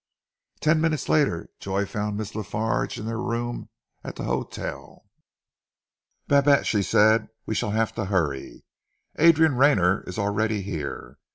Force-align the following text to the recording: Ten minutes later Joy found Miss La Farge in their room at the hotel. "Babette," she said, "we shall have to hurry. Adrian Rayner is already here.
Ten 0.61 0.81
minutes 0.81 1.07
later 1.09 1.51
Joy 1.59 1.85
found 1.85 2.17
Miss 2.17 2.33
La 2.33 2.41
Farge 2.41 2.97
in 2.97 3.05
their 3.05 3.19
room 3.19 3.69
at 4.03 4.15
the 4.15 4.23
hotel. 4.23 5.05
"Babette," 6.27 6.65
she 6.65 6.81
said, 6.81 7.27
"we 7.45 7.53
shall 7.53 7.69
have 7.69 7.93
to 7.93 8.05
hurry. 8.05 8.63
Adrian 9.17 9.53
Rayner 9.57 10.01
is 10.07 10.17
already 10.17 10.63
here. 10.63 11.19